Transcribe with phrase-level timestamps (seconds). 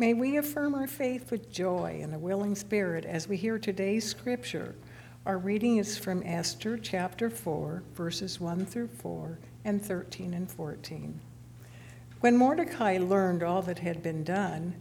[0.00, 4.04] May we affirm our faith with joy and a willing spirit as we hear today's
[4.04, 4.76] scripture.
[5.26, 11.20] Our reading is from Esther chapter 4, verses 1 through 4 and 13 and 14.
[12.20, 14.76] When Mordecai learned all that had been done,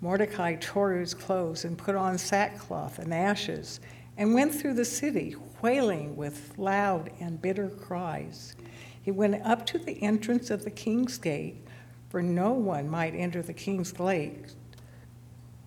[0.00, 3.78] Mordecai tore his clothes and put on sackcloth and ashes
[4.16, 8.56] and went through the city, wailing with loud and bitter cries.
[9.00, 11.64] He went up to the entrance of the king's gate,
[12.08, 14.54] for no one might enter the king's gate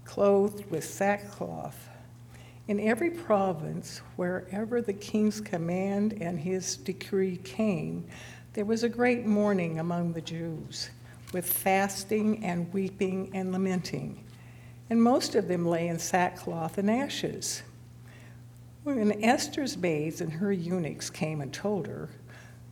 [0.09, 1.87] clothed with sackcloth.
[2.67, 8.05] In every province, wherever the king's command and his decree came,
[8.53, 10.89] there was a great mourning among the Jews,
[11.31, 14.23] with fasting and weeping and lamenting.
[14.89, 17.61] And most of them lay in sackcloth and ashes.
[18.83, 22.09] When Esther's maids and her eunuchs came and told her,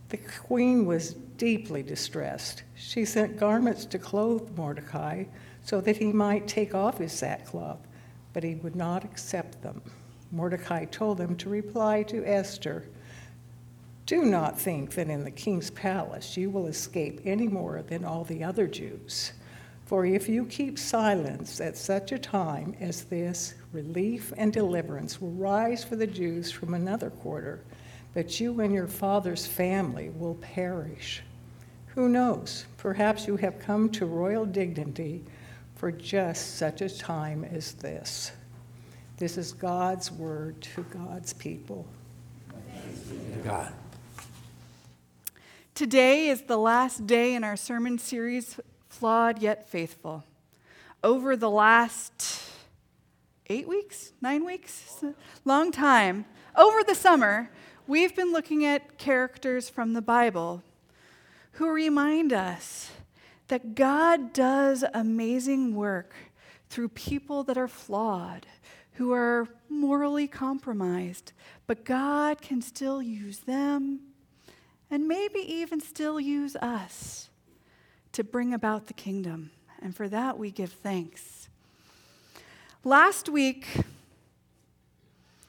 [0.08, 2.64] the queen was deeply distressed.
[2.74, 5.24] She sent garments to clothe Mordecai
[5.64, 7.86] so that he might take off his sackcloth,
[8.32, 9.80] but he would not accept them.
[10.30, 12.84] Mordecai told them to reply to Esther
[14.04, 18.24] Do not think that in the king's palace you will escape any more than all
[18.24, 19.32] the other Jews.
[19.86, 25.30] For if you keep silence at such a time as this, relief and deliverance will
[25.30, 27.64] rise for the Jews from another quarter,
[28.12, 31.22] but you and your father's family will perish.
[31.98, 32.64] Who knows?
[32.76, 35.24] Perhaps you have come to royal dignity
[35.74, 38.30] for just such a time as this.
[39.16, 41.88] This is God's word to God's people.
[43.32, 43.72] to God.
[45.74, 50.22] Today is the last day in our sermon series, Flawed Yet Faithful.
[51.02, 52.44] Over the last
[53.50, 55.02] eight weeks, nine weeks,
[55.44, 56.26] long time.
[56.54, 57.50] Over the summer,
[57.88, 60.62] we've been looking at characters from the Bible
[61.58, 62.92] who remind us
[63.48, 66.14] that God does amazing work
[66.70, 68.46] through people that are flawed,
[68.92, 71.32] who are morally compromised,
[71.66, 73.98] but God can still use them
[74.88, 77.28] and maybe even still use us
[78.12, 79.50] to bring about the kingdom.
[79.82, 81.48] And for that, we give thanks.
[82.84, 83.66] Last week,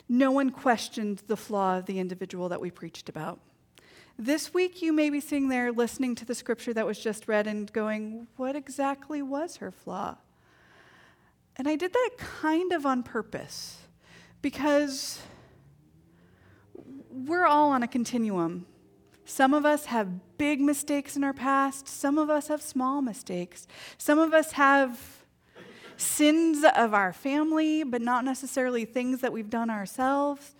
[0.09, 3.39] no one questioned the flaw of the individual that we preached about.
[4.21, 7.47] This week, you may be sitting there listening to the scripture that was just read
[7.47, 10.17] and going, What exactly was her flaw?
[11.55, 13.77] And I did that kind of on purpose
[14.41, 15.21] because
[17.09, 18.65] we're all on a continuum.
[19.23, 23.69] Some of us have big mistakes in our past, some of us have small mistakes,
[23.97, 24.99] some of us have
[25.95, 30.55] sins of our family, but not necessarily things that we've done ourselves.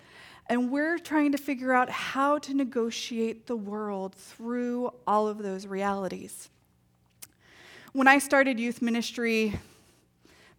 [0.50, 5.68] And we're trying to figure out how to negotiate the world through all of those
[5.68, 6.50] realities.
[7.94, 9.60] When I started youth ministry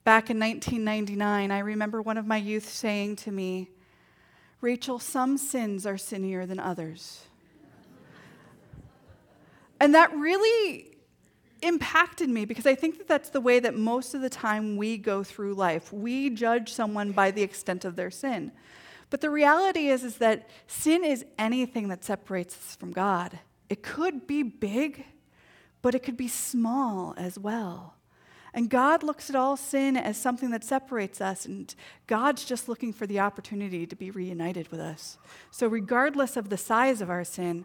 [0.04, 3.68] back in 1999, I remember one of my youth saying to me,
[4.60, 7.24] Rachel, some sins are sinnier than others.
[9.80, 10.86] and that really
[11.62, 14.96] impacted me because I think that that's the way that most of the time we
[14.98, 15.92] go through life.
[15.92, 18.52] We judge someone by the extent of their sin.
[19.10, 23.40] But the reality is, is that sin is anything that separates us from God.
[23.68, 25.04] It could be big,
[25.82, 27.94] but it could be small as well.
[28.52, 31.72] And God looks at all sin as something that separates us, and
[32.08, 35.18] God's just looking for the opportunity to be reunited with us.
[35.52, 37.64] So, regardless of the size of our sin,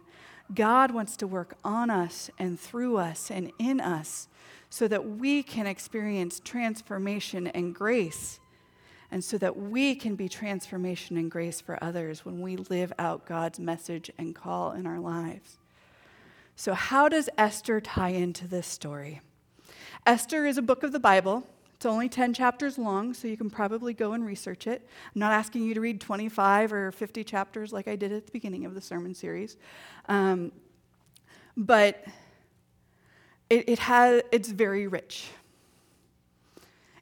[0.54, 4.28] God wants to work on us and through us and in us
[4.70, 8.38] so that we can experience transformation and grace
[9.10, 13.26] and so that we can be transformation and grace for others when we live out
[13.26, 15.58] God's message and call in our lives.
[16.56, 19.20] So, how does Esther tie into this story?
[20.06, 21.46] Esther is a book of the Bible.
[21.74, 24.88] It's only 10 chapters long, so you can probably go and research it.
[25.14, 28.32] I'm not asking you to read 25 or 50 chapters like I did at the
[28.32, 29.58] beginning of the sermon series.
[30.08, 30.52] Um,
[31.54, 32.02] but
[33.50, 35.28] it, it has, it's very rich.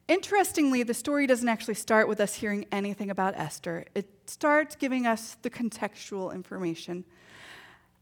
[0.07, 3.85] Interestingly, the story doesn't actually start with us hearing anything about Esther.
[3.95, 7.05] It starts giving us the contextual information.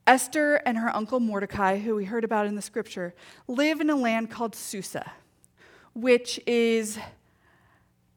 [0.06, 3.16] Esther and her uncle Mordecai, who we heard about in the scripture,
[3.48, 5.14] live in a land called Susa,
[5.94, 7.00] which is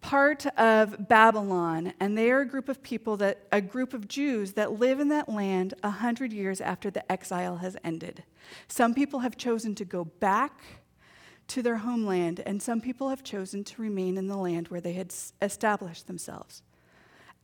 [0.01, 4.55] part of Babylon, and they are a group of people that a group of Jews
[4.55, 8.25] that live in that land a hundred years after the exile has ended.
[8.67, 10.61] Some people have chosen to go back
[11.49, 14.95] to their homeland, and some people have chosen to remain in the land where they
[14.95, 16.63] had established themselves.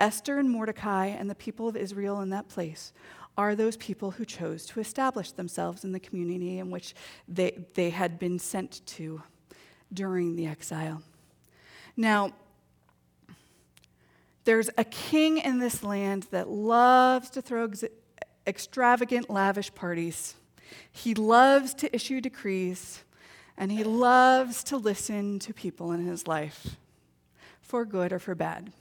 [0.00, 2.92] Esther and Mordecai and the people of Israel in that place
[3.36, 6.94] are those people who chose to establish themselves in the community in which
[7.28, 9.22] they, they had been sent to
[9.92, 11.02] during the exile.
[11.96, 12.32] Now,
[14.44, 17.84] there's a king in this land that loves to throw ex-
[18.46, 20.34] extravagant, lavish parties.
[20.90, 23.04] He loves to issue decrees
[23.56, 26.76] and he loves to listen to people in his life,
[27.60, 28.72] for good or for bad.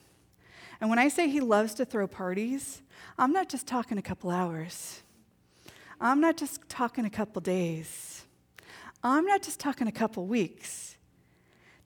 [0.80, 2.82] And when I say he loves to throw parties,
[3.18, 5.04] I'm not just talking a couple hours.
[6.00, 8.26] I'm not just talking a couple days.
[9.04, 10.98] I'm not just talking a couple weeks.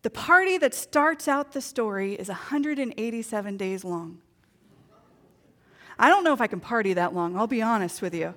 [0.04, 4.20] The party that starts out the story is 187 days long.
[5.98, 8.34] I don't know if I can party that long, I'll be honest with you.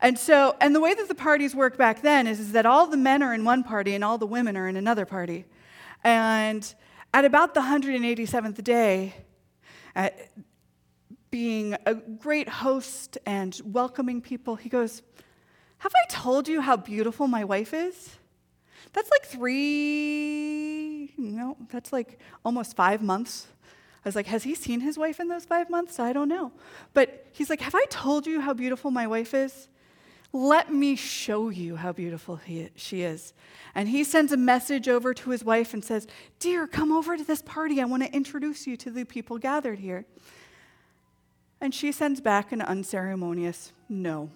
[0.00, 2.86] And so, and the way that the parties work back then is, is that all
[2.86, 5.44] the men are in one party and all the women are in another party.
[6.02, 6.74] And
[7.12, 9.14] at about the 187th day,
[9.96, 10.10] uh,
[11.30, 15.02] being a great host and welcoming people, he goes,
[15.78, 18.16] Have I told you how beautiful my wife is?
[18.92, 23.48] That's like three, no, that's like almost five months.
[24.04, 25.98] I was like, Has he seen his wife in those five months?
[25.98, 26.52] I don't know.
[26.92, 29.68] But he's like, Have I told you how beautiful my wife is?
[30.36, 33.32] Let me show you how beautiful he, she is.
[33.72, 36.08] And he sends a message over to his wife and says,
[36.40, 37.80] Dear, come over to this party.
[37.80, 40.06] I want to introduce you to the people gathered here.
[41.60, 44.28] And she sends back an unceremonious no.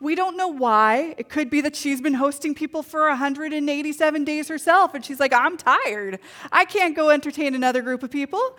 [0.00, 1.14] We don't know why.
[1.18, 5.34] It could be that she's been hosting people for 187 days herself, and she's like,
[5.34, 6.18] I'm tired.
[6.50, 8.58] I can't go entertain another group of people.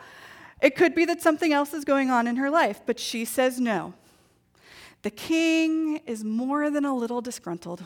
[0.62, 3.60] It could be that something else is going on in her life, but she says
[3.60, 3.96] no.
[5.06, 7.86] The king is more than a little disgruntled.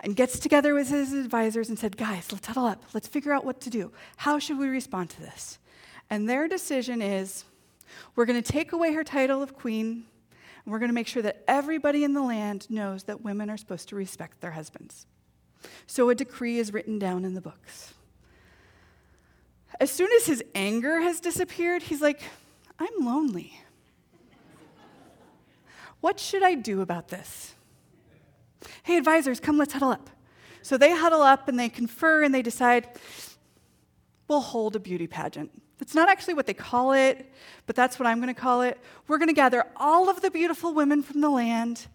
[0.00, 2.82] and gets together with his advisors and said, Guys, let's huddle up.
[2.94, 3.92] Let's figure out what to do.
[4.16, 5.58] How should we respond to this?
[6.08, 7.44] And their decision is
[8.16, 10.06] we're going to take away her title of queen,
[10.64, 13.58] and we're going to make sure that everybody in the land knows that women are
[13.58, 15.04] supposed to respect their husbands.
[15.86, 17.92] So a decree is written down in the books.
[19.78, 22.22] As soon as his anger has disappeared, he's like,
[22.78, 23.60] I'm lonely.
[26.02, 27.54] What should I do about this?
[28.82, 30.10] Hey, advisors, come, let's huddle up.
[30.60, 32.88] So they huddle up and they confer and they decide
[34.26, 35.50] we'll hold a beauty pageant.
[35.78, 37.32] That's not actually what they call it,
[37.66, 38.80] but that's what I'm going to call it.
[39.06, 41.86] We're going to gather all of the beautiful women from the land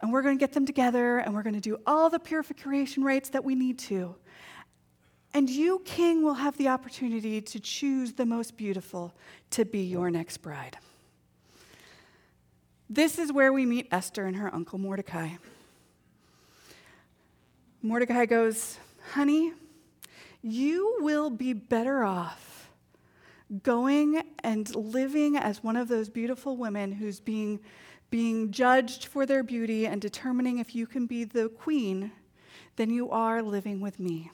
[0.00, 3.04] and we're going to get them together and we're going to do all the purification
[3.04, 4.16] rites that we need to.
[5.34, 9.14] And you, king, will have the opportunity to choose the most beautiful
[9.50, 10.78] to be your next bride.
[12.94, 15.30] This is where we meet Esther and her uncle Mordecai.
[17.80, 18.76] Mordecai goes,
[19.12, 19.54] Honey,
[20.42, 22.70] you will be better off
[23.62, 27.60] going and living as one of those beautiful women who's being,
[28.10, 32.12] being judged for their beauty and determining if you can be the queen
[32.76, 34.30] than you are living with me.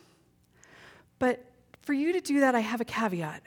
[1.20, 1.44] But
[1.82, 3.44] for you to do that, I have a caveat.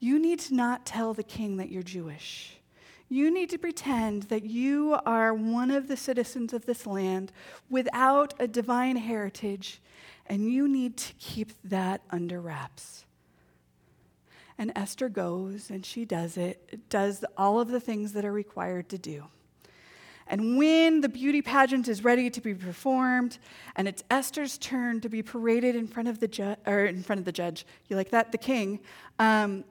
[0.00, 2.58] You need to not tell the king that you're Jewish.
[3.12, 7.30] You need to pretend that you are one of the citizens of this land
[7.68, 9.82] without a divine heritage,
[10.24, 13.04] and you need to keep that under wraps.
[14.56, 18.88] And Esther goes and she does it, does all of the things that are required
[18.88, 19.24] to do.
[20.26, 23.36] And when the beauty pageant is ready to be performed,
[23.76, 27.18] and it's Esther's turn to be paraded in front of the judge, or in front
[27.18, 28.80] of the judge, you like that, the king,
[29.18, 29.64] um,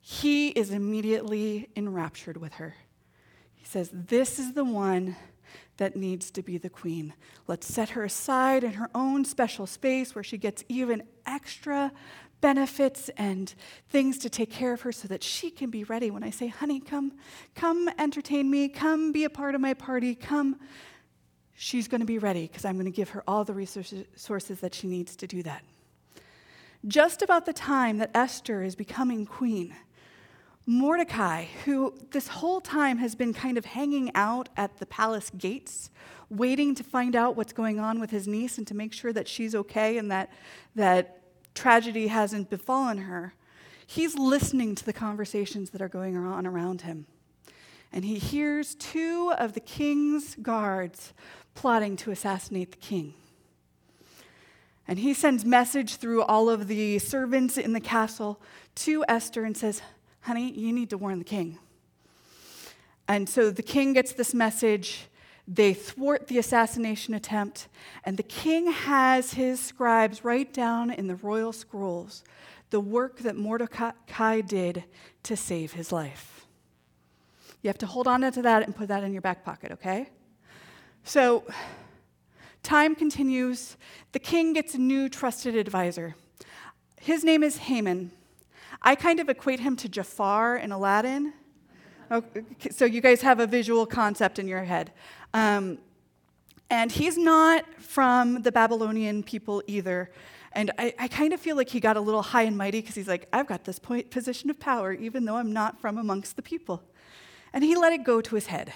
[0.00, 2.76] he is immediately enraptured with her.
[3.54, 5.16] He says, This is the one
[5.78, 7.14] that needs to be the queen.
[7.46, 11.92] Let's set her aside in her own special space where she gets even extra
[12.40, 13.54] benefits and
[13.88, 16.48] things to take care of her so that she can be ready when I say,
[16.48, 17.12] honey, come,
[17.54, 20.58] come entertain me, come be a part of my party, come.
[21.54, 24.74] She's going to be ready because I'm going to give her all the resources that
[24.74, 25.64] she needs to do that.
[26.86, 29.74] Just about the time that Esther is becoming queen,
[30.68, 35.88] Mordecai, who this whole time has been kind of hanging out at the palace gates,
[36.28, 39.26] waiting to find out what's going on with his niece and to make sure that
[39.26, 40.30] she's okay and that,
[40.74, 41.22] that
[41.54, 43.32] tragedy hasn't befallen her,
[43.86, 47.06] he's listening to the conversations that are going on around him.
[47.90, 51.14] And he hears two of the king's guards
[51.54, 53.14] plotting to assassinate the king.
[54.86, 58.38] And he sends message through all of the servants in the castle
[58.74, 59.80] to Esther and says,
[60.20, 61.58] honey, you need to warn the king.
[63.06, 65.06] And so the king gets this message.
[65.46, 67.68] They thwart the assassination attempt,
[68.04, 72.22] and the king has his scribes write down in the royal scrolls
[72.70, 74.84] the work that Mordecai did
[75.22, 76.46] to save his life.
[77.62, 80.10] You have to hold on to that and put that in your back pocket, okay?
[81.02, 81.44] So,
[82.62, 83.76] time continues.
[84.12, 86.14] The king gets a new trusted advisor.
[87.00, 88.10] His name is Haman.
[88.82, 91.32] I kind of equate him to Jafar in Aladdin.
[92.10, 94.92] Okay, so you guys have a visual concept in your head.
[95.34, 95.78] Um,
[96.70, 100.10] and he's not from the Babylonian people either.
[100.52, 102.94] And I, I, kind of feel like he got a little high and mighty because
[102.94, 106.36] he's like, I've got this point, position of power, even though I'm not from amongst
[106.36, 106.82] the people.
[107.52, 108.72] And he let it go to his head.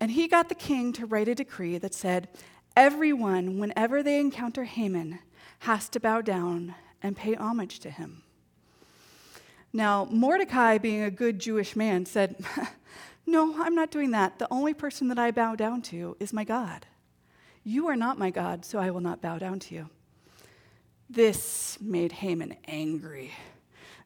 [0.00, 2.28] And he got the king to write a decree that said,
[2.76, 5.18] everyone, whenever they encounter Haman,
[5.60, 8.22] has to bow down and pay homage to him.
[9.72, 12.36] Now, Mordecai, being a good Jewish man, said,
[13.26, 14.38] No, I'm not doing that.
[14.38, 16.86] The only person that I bow down to is my God.
[17.64, 19.88] You are not my God, so I will not bow down to you.
[21.08, 23.32] This made Haman angry,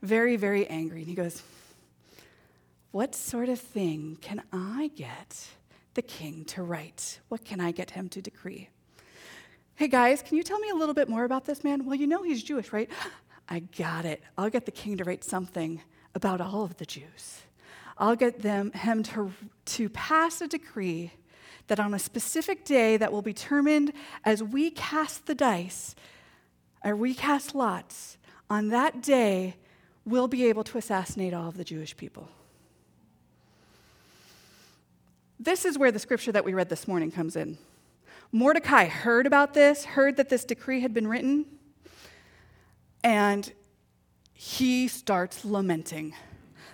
[0.02, 1.00] very, very angry.
[1.00, 1.42] And he goes,
[2.90, 5.48] What sort of thing can I get
[5.94, 7.20] the king to write?
[7.28, 8.68] What can I get him to decree?
[9.76, 11.85] Hey guys, can you tell me a little bit more about this man?
[11.85, 12.88] Well, you know he's Jewish, right?
[13.50, 14.23] I got it.
[14.38, 15.83] I'll get the king to write something
[16.14, 17.42] about all of the Jews.
[17.99, 19.30] I'll get them, him to,
[19.66, 21.12] to pass a decree
[21.66, 23.92] that on a specific day that will be determined
[24.25, 25.95] as we cast the dice,
[26.83, 28.16] or we cast lots,
[28.49, 29.56] on that day,
[30.06, 32.30] we'll be able to assassinate all of the Jewish people.
[35.38, 37.59] This is where the scripture that we read this morning comes in.
[38.37, 41.47] Mordecai heard about this, heard that this decree had been written,
[43.02, 43.50] and
[44.35, 46.14] he starts lamenting.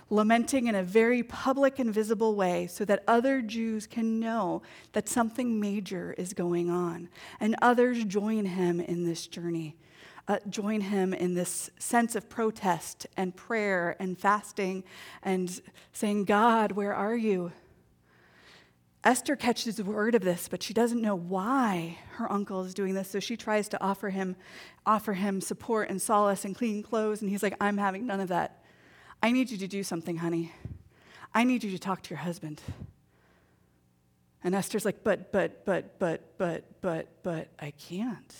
[0.09, 5.07] lamenting in a very public and visible way so that other Jews can know that
[5.07, 7.07] something major is going on.
[7.39, 9.77] And others join him in this journey,
[10.27, 14.83] uh, join him in this sense of protest and prayer and fasting
[15.23, 15.61] and
[15.93, 17.53] saying, God, where are you?
[19.03, 23.09] Esther catches word of this, but she doesn't know why her uncle is doing this.
[23.09, 24.37] So she tries to offer him,
[24.85, 27.21] offer him support and solace and clean clothes.
[27.21, 28.63] And he's like, I'm having none of that.
[29.21, 30.53] I need you to do something, honey.
[31.33, 32.61] I need you to talk to your husband.
[34.43, 38.35] And Esther's like, but, but, but, but, but, but, but, I can't.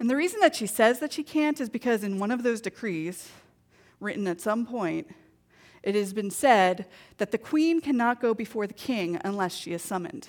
[0.00, 2.60] And the reason that she says that she can't is because in one of those
[2.60, 3.30] decrees,
[4.00, 5.08] written at some point,
[5.82, 6.86] it has been said
[7.18, 10.28] that the queen cannot go before the king unless she is summoned.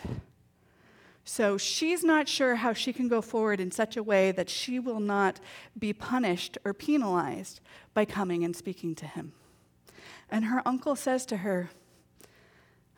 [1.24, 4.80] So she's not sure how she can go forward in such a way that she
[4.80, 5.40] will not
[5.78, 7.62] be punished or penalized
[7.94, 9.34] by coming and speaking to him.
[10.32, 11.70] And her uncle says to her,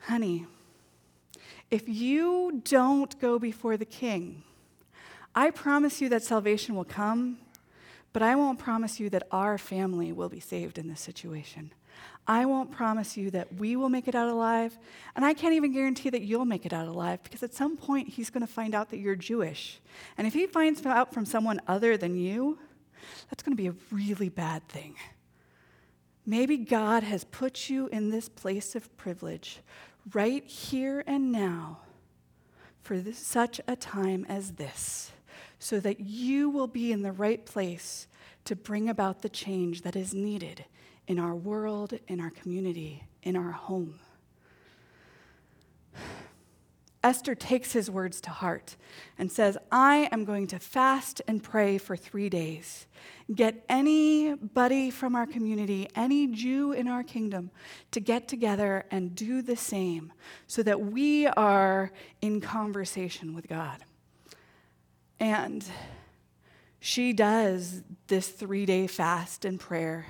[0.06, 0.46] Honey,
[1.70, 4.42] if you don't go before the king,
[5.34, 7.38] I promise you that salvation will come,
[8.12, 11.72] but I won't promise you that our family will be saved in this situation.
[12.26, 14.78] I won't promise you that we will make it out alive,
[15.16, 18.08] and I can't even guarantee that you'll make it out alive because at some point
[18.08, 19.80] he's going to find out that you're Jewish.
[20.16, 22.58] And if he finds out from someone other than you,
[23.28, 24.94] that's going to be a really bad thing.
[26.24, 29.58] Maybe God has put you in this place of privilege
[30.12, 31.80] right here and now
[32.82, 35.10] for this, such a time as this,
[35.58, 38.06] so that you will be in the right place
[38.44, 40.64] to bring about the change that is needed
[41.06, 43.98] in our world, in our community, in our home.
[47.04, 48.76] Esther takes his words to heart
[49.18, 52.86] and says, I am going to fast and pray for three days.
[53.34, 57.50] Get anybody from our community, any Jew in our kingdom,
[57.90, 60.12] to get together and do the same
[60.46, 63.84] so that we are in conversation with God.
[65.18, 65.64] And
[66.78, 70.06] she does this three day fast and prayer.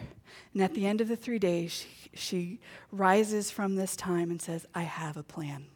[0.53, 4.41] And at the end of the three days, she, she, rises from this time and
[4.41, 5.67] says, I have a plan.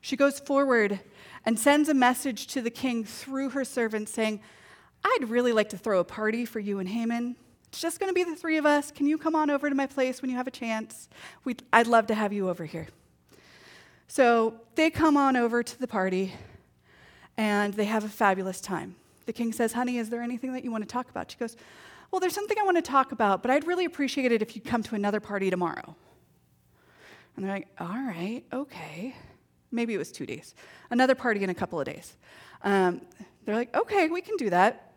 [0.00, 1.00] She goes forward
[1.46, 4.40] and sends a message to the king through her servant saying,
[5.04, 7.36] I'd really like to throw a party for you and Haman.
[7.68, 8.90] It's just going to be the three of us.
[8.90, 11.08] Can you come on over to my place when you have a chance?
[11.44, 12.88] We'd, I'd love to have you over here.
[14.08, 16.34] So they come on over to the party
[17.36, 18.96] and they have a fabulous time.
[19.26, 21.30] The king says, Honey, is there anything that you want to talk about?
[21.30, 21.56] She goes,
[22.14, 24.64] Well, there's something I want to talk about, but I'd really appreciate it if you'd
[24.64, 25.96] come to another party tomorrow.
[27.34, 29.16] And they're like, All right, okay.
[29.72, 30.54] Maybe it was two days.
[30.92, 32.16] Another party in a couple of days.
[32.62, 33.00] Um,
[33.44, 34.92] they're like, Okay, we can do that.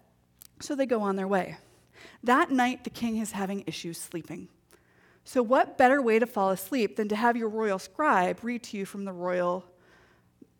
[0.59, 1.57] So they go on their way.
[2.21, 4.47] That night, the king is having issues sleeping.
[5.23, 8.77] So, what better way to fall asleep than to have your royal scribe read to
[8.77, 9.65] you from the royal,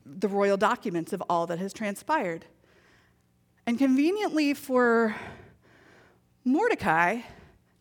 [0.08, 2.46] the royal documents of all that has transpired?
[3.68, 5.16] And conveniently for
[6.48, 7.20] Mordecai,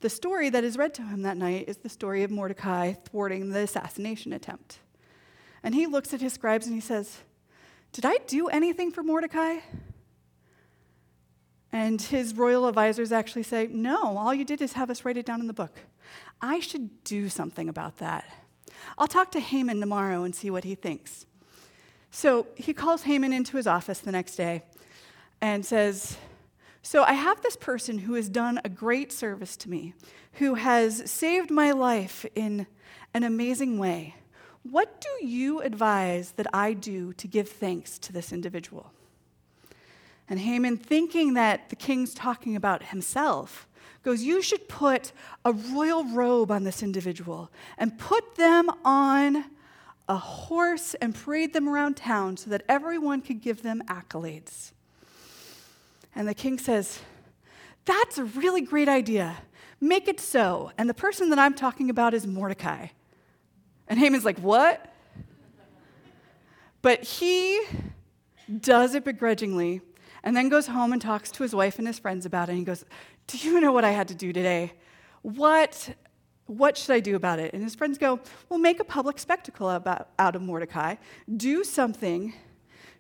[0.01, 3.51] the story that is read to him that night is the story of Mordecai thwarting
[3.51, 4.81] the assassination attempt.
[5.63, 7.19] And he looks at his scribes and he says,
[7.93, 9.59] Did I do anything for Mordecai?
[11.73, 15.27] And his royal advisors actually say, No, all you did is have us write it
[15.27, 15.79] down in the book.
[16.43, 18.25] I should do something about that.
[18.99, 21.25] I'll talk to Haman tomorrow and see what he thinks.
[22.11, 24.65] So he calls Haman into his office the next day
[25.41, 26.17] and says,
[26.87, 29.93] So I have this person who has done a great service to me,
[30.35, 32.69] who has saved my life in
[33.13, 34.15] an amazing way.
[34.63, 38.93] What do you advise that I do to give thanks to this individual?
[40.29, 43.67] And Haman, thinking that the king's talking about himself,
[44.05, 45.11] goes, You should put
[45.45, 49.47] a royal robe on this individual and put them on
[50.09, 54.71] a horse and parade them around town so that everyone could give them accolades.
[56.17, 56.99] And the king says,
[57.85, 59.37] That's a really great idea.
[59.81, 60.73] Make it so.
[60.79, 62.89] And the person that I'm talking about is Mordecai.
[63.87, 64.93] And Haman's like, What?
[66.81, 67.63] But he
[68.61, 69.83] does it begrudgingly
[70.23, 72.53] and then goes home and talks to his wife and his friends about it.
[72.53, 72.85] And he goes,
[73.27, 74.73] Do you know what I had to do today?
[75.21, 75.95] What,
[76.47, 77.53] what should I do about it?
[77.53, 80.95] And his friends go, Well, make a public spectacle about, out of Mordecai.
[81.37, 82.33] Do something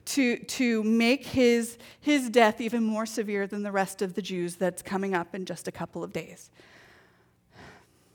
[0.06, 4.56] to, to make his, his death even more severe than the rest of the Jews
[4.56, 6.50] that's coming up in just a couple of days.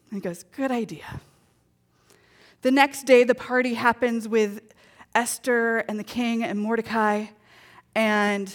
[0.10, 1.22] And he goes, Good idea.
[2.62, 4.62] The next day, the party happens with
[5.16, 7.26] Esther and the king and Mordecai,
[7.96, 8.54] and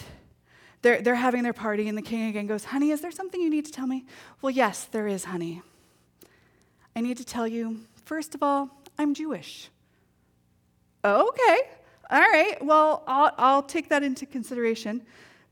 [0.82, 3.50] they're, they're having their party, and the king again goes, Honey, is there something you
[3.50, 4.06] need to tell me?
[4.40, 5.62] Well, yes, there is, honey.
[6.94, 9.68] I need to tell you, first of all, I'm Jewish.
[11.04, 11.58] Okay,
[12.10, 15.02] all right, well, I'll, I'll take that into consideration.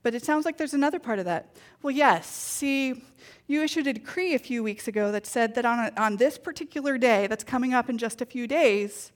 [0.05, 1.57] But it sounds like there's another part of that.
[1.83, 3.03] Well, yes, see,
[3.47, 6.37] you issued a decree a few weeks ago that said that on, a, on this
[6.37, 9.13] particular day, that's coming up in just a few days,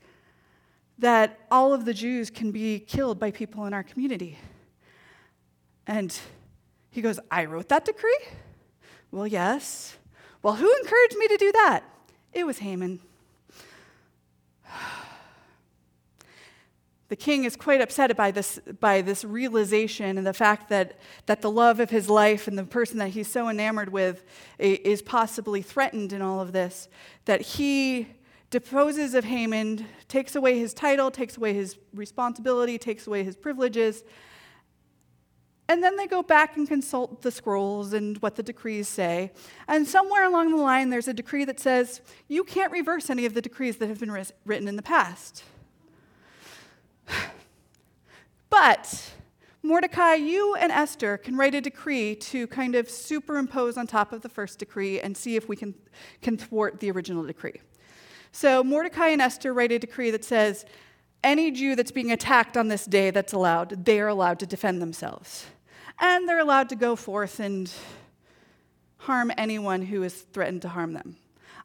[0.98, 4.38] that all of the Jews can be killed by people in our community.
[5.86, 6.18] And
[6.90, 8.18] he goes, I wrote that decree?
[9.10, 9.96] Well, yes.
[10.42, 11.84] Well, who encouraged me to do that?
[12.32, 13.00] It was Haman.
[17.08, 21.40] The king is quite upset by this, by this realization and the fact that, that
[21.40, 24.24] the love of his life and the person that he's so enamored with
[24.58, 26.88] is possibly threatened in all of this.
[27.24, 28.08] That he
[28.50, 34.04] deposes of Haman, takes away his title, takes away his responsibility, takes away his privileges,
[35.70, 39.32] and then they go back and consult the scrolls and what the decrees say.
[39.66, 43.34] And somewhere along the line, there's a decree that says you can't reverse any of
[43.34, 44.12] the decrees that have been
[44.46, 45.44] written in the past.
[48.50, 49.12] But
[49.62, 54.22] Mordecai, you and Esther can write a decree to kind of superimpose on top of
[54.22, 55.74] the first decree and see if we can,
[56.22, 57.60] can thwart the original decree.
[58.32, 60.64] So Mordecai and Esther write a decree that says
[61.22, 64.80] any Jew that's being attacked on this day that's allowed, they are allowed to defend
[64.80, 65.44] themselves
[66.00, 67.72] and they're allowed to go forth and
[68.98, 71.16] harm anyone who is threatened to harm them.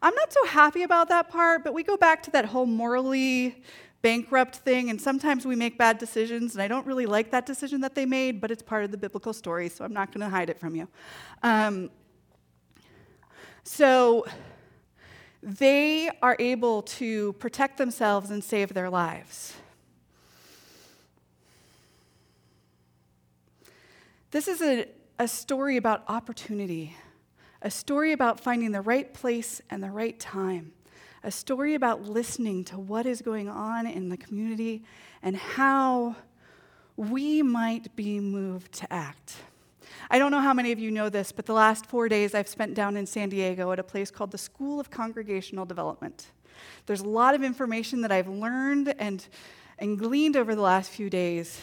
[0.01, 3.63] I'm not so happy about that part, but we go back to that whole morally
[4.03, 7.81] bankrupt thing, and sometimes we make bad decisions, and I don't really like that decision
[7.81, 10.29] that they made, but it's part of the biblical story, so I'm not going to
[10.29, 10.87] hide it from you.
[11.41, 11.89] Um,
[13.63, 14.25] so
[15.41, 19.53] they are able to protect themselves and save their lives.
[24.31, 24.87] This is a,
[25.17, 26.97] a story about opportunity,
[27.61, 30.73] a story about finding the right place and the right time,
[31.23, 34.83] a story about listening to what is going on in the community
[35.21, 36.15] and how
[36.97, 39.37] we might be moved to act.
[40.11, 42.47] I don't know how many of you know this, but the last four days I've
[42.47, 46.27] spent down in San Diego at a place called the School of Congregational Development.
[46.85, 49.25] There's a lot of information that I've learned and,
[49.79, 51.61] and gleaned over the last few days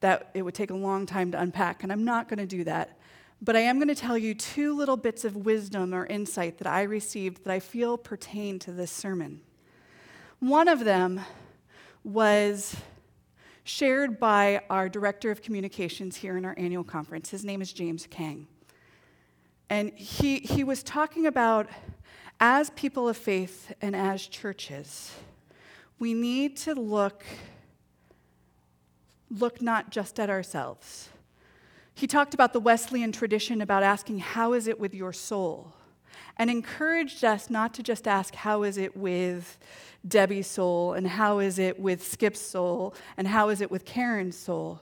[0.00, 2.64] that it would take a long time to unpack, and I'm not going to do
[2.64, 2.97] that.
[3.40, 6.66] But I am going to tell you two little bits of wisdom or insight that
[6.66, 9.40] I received that I feel pertain to this sermon.
[10.40, 11.20] One of them
[12.02, 12.76] was
[13.62, 17.30] shared by our director of communications here in our annual conference.
[17.30, 18.46] His name is James Kang.
[19.70, 21.68] And he, he was talking about
[22.40, 25.12] as people of faith and as churches,
[25.98, 27.24] we need to look
[29.30, 31.10] look not just at ourselves.
[31.98, 35.74] He talked about the Wesleyan tradition about asking, How is it with your soul?
[36.36, 39.58] and encouraged us not to just ask, How is it with
[40.06, 40.92] Debbie's soul?
[40.92, 42.94] and how is it with Skip's soul?
[43.16, 44.80] and how is it with Karen's soul?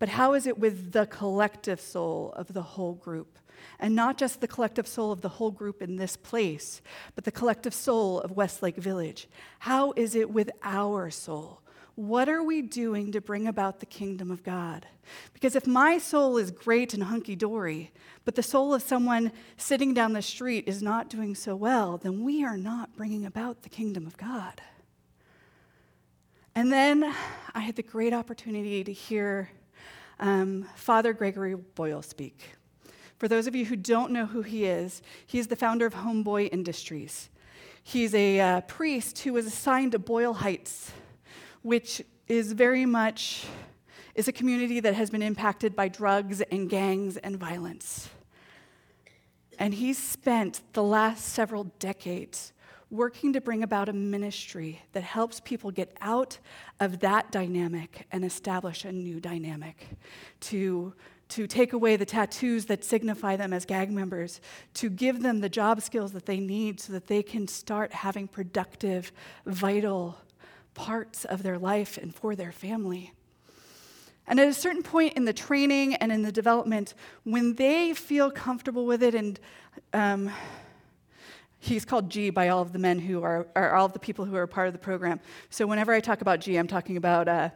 [0.00, 3.38] But how is it with the collective soul of the whole group?
[3.78, 6.82] And not just the collective soul of the whole group in this place,
[7.14, 9.28] but the collective soul of Westlake Village.
[9.60, 11.60] How is it with our soul?
[11.96, 14.86] What are we doing to bring about the kingdom of God?
[15.32, 17.90] Because if my soul is great and hunky dory,
[18.26, 22.22] but the soul of someone sitting down the street is not doing so well, then
[22.22, 24.60] we are not bringing about the kingdom of God.
[26.54, 27.14] And then
[27.54, 29.50] I had the great opportunity to hear
[30.20, 32.56] um, Father Gregory Boyle speak.
[33.16, 35.94] For those of you who don't know who he is, he is the founder of
[35.94, 37.30] Homeboy Industries.
[37.82, 40.92] He's a uh, priest who was assigned to Boyle Heights
[41.66, 43.44] which is very much
[44.14, 48.08] is a community that has been impacted by drugs and gangs and violence.
[49.58, 52.52] And he's spent the last several decades
[52.88, 56.38] working to bring about a ministry that helps people get out
[56.78, 59.88] of that dynamic and establish a new dynamic.
[60.42, 60.94] To,
[61.30, 64.40] to take away the tattoos that signify them as gang members,
[64.74, 68.28] to give them the job skills that they need so that they can start having
[68.28, 69.10] productive,
[69.46, 70.16] vital
[70.76, 73.12] parts of their life and for their family.
[74.28, 78.30] And at a certain point in the training and in the development, when they feel
[78.30, 79.40] comfortable with it, and
[79.92, 80.30] um,
[81.58, 84.36] he's called G by all of the men who are, all of the people who
[84.36, 85.18] are part of the program.
[85.48, 87.50] So whenever I talk about G, I'm talking about uh,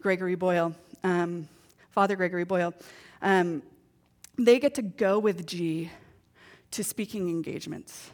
[0.00, 1.48] Gregory Boyle, um,
[1.90, 2.74] Father Gregory Boyle.
[3.22, 3.62] Um,
[4.36, 5.90] they get to go with G
[6.72, 8.10] to speaking engagements.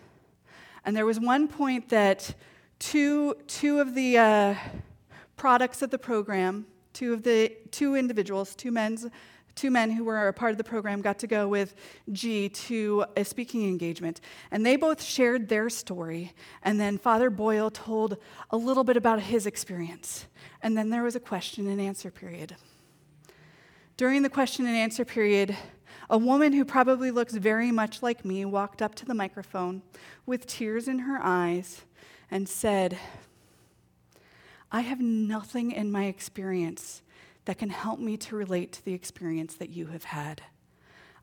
[0.84, 2.34] And there was one point that
[2.82, 4.54] two, two of the uh,
[5.36, 9.06] products of the program, two of the two individuals, two men's,
[9.54, 11.76] two men who were a part of the program got to go with
[12.10, 14.20] G to a speaking engagement.
[14.50, 16.32] And they both shared their story.
[16.64, 18.16] And then Father Boyle told
[18.50, 20.26] a little bit about his experience.
[20.60, 22.56] And then there was a question and answer period.
[23.96, 25.56] During the question and answer period,
[26.10, 29.82] a woman who probably looks very much like me walked up to the microphone
[30.26, 31.82] with tears in her eyes
[32.32, 32.98] and said,
[34.72, 37.02] I have nothing in my experience
[37.44, 40.40] that can help me to relate to the experience that you have had.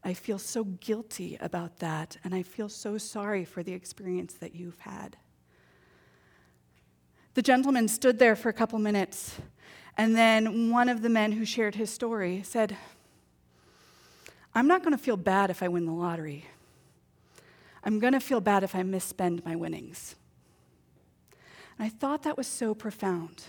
[0.04, 4.54] I feel so guilty about that, and I feel so sorry for the experience that
[4.54, 5.18] you've had.
[7.34, 9.40] The gentleman stood there for a couple minutes,
[9.98, 12.78] and then one of the men who shared his story said,
[14.54, 16.46] I'm not going to feel bad if I win the lottery.
[17.84, 20.16] I'm going to feel bad if I misspend my winnings.
[21.80, 23.44] And I thought that was so profound.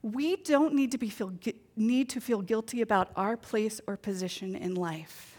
[0.00, 1.32] We don't need to, be feel,
[1.74, 5.38] need to feel guilty about our place or position in life.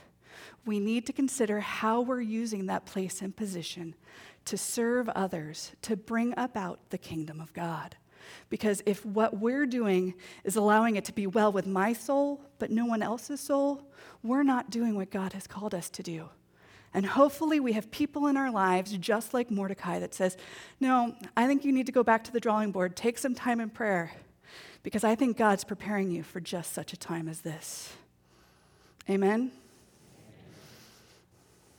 [0.66, 3.96] We need to consider how we're using that place and position
[4.44, 7.96] to serve others, to bring about the kingdom of God.
[8.50, 10.14] Because if what we're doing
[10.44, 13.90] is allowing it to be well with my soul, but no one else's soul,
[14.22, 16.30] we're not doing what God has called us to do.
[16.98, 20.36] And hopefully, we have people in our lives, just like Mordecai, that says,
[20.80, 23.60] No, I think you need to go back to the drawing board, take some time
[23.60, 24.14] in prayer,
[24.82, 27.94] because I think God's preparing you for just such a time as this.
[29.08, 29.52] Amen?